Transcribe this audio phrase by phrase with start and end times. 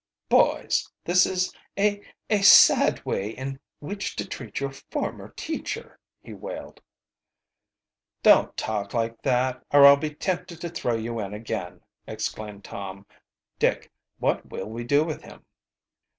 [0.29, 6.33] "Boys, this is a a sad way in which to treat your former teacher," he
[6.33, 6.81] wailed.
[8.23, 13.05] "Don't talk like that, or I'll be tempted to throw you in again," exclaimed Tom.
[13.59, 15.45] "Dick, what will we do with him?"